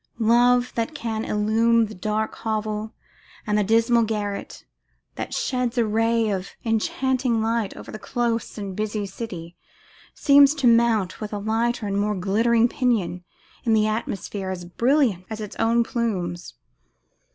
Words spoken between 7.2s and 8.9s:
light over the close and